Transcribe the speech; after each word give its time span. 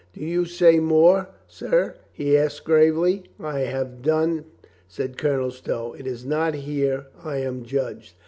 "Do 0.13 0.21
you 0.25 0.45
say 0.45 0.79
more, 0.79 1.29
sir?" 1.45 1.95
he 2.11 2.35
asked 2.35 2.63
gravely. 2.63 3.25
"I 3.39 3.59
have 3.59 4.01
done," 4.01 4.45
said 4.87 5.15
Colonel 5.15 5.51
Stow. 5.51 5.93
"It 5.93 6.07
is 6.07 6.25
not 6.25 6.55
here 6.55 7.05
I 7.23 7.37
am 7.37 7.61
judged." 7.63 8.15